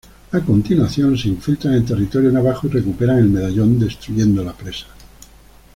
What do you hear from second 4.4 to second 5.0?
la presa.